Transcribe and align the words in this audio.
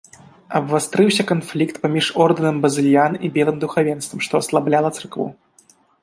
Абвастрыўся 0.59 1.23
канфлікт 1.31 1.75
паміж 1.83 2.07
ордэнам 2.25 2.57
базыльян 2.63 3.13
і 3.27 3.31
белым 3.35 3.57
духавенствам, 3.65 4.19
што 4.29 4.33
аслабляла 4.45 4.89
царкву. 4.97 5.27